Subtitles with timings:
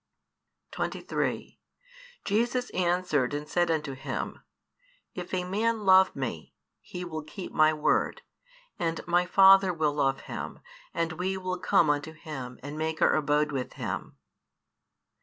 [0.71, 1.59] 23
[2.25, 4.39] Jesus answered and said unto him,
[5.13, 8.23] If a man love Me, he will keep My word:
[8.79, 10.57] and My Father will love him,
[10.91, 14.17] and We will come unto him, and make our abode with him.